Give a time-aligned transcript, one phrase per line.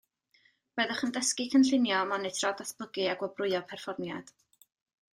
[0.79, 4.37] Byddwch yn dysgu cynllunio, monitro, datblygu a gwobrwyo perfformiad.